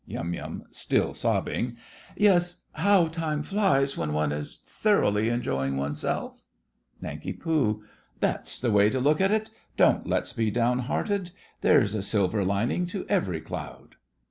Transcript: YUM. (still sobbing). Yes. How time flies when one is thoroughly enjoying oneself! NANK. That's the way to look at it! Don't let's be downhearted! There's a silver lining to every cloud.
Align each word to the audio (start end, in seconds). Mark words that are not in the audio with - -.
YUM. 0.07 0.63
(still 0.71 1.13
sobbing). 1.13 1.77
Yes. 2.17 2.65
How 2.73 3.05
time 3.05 3.43
flies 3.43 3.95
when 3.95 4.13
one 4.13 4.31
is 4.31 4.63
thoroughly 4.65 5.29
enjoying 5.29 5.77
oneself! 5.77 6.41
NANK. 7.01 7.43
That's 8.19 8.59
the 8.59 8.71
way 8.71 8.89
to 8.89 8.99
look 8.99 9.21
at 9.21 9.29
it! 9.29 9.51
Don't 9.77 10.07
let's 10.07 10.33
be 10.33 10.49
downhearted! 10.49 11.29
There's 11.61 11.93
a 11.93 12.01
silver 12.01 12.43
lining 12.43 12.87
to 12.87 13.05
every 13.09 13.41
cloud. 13.41 13.93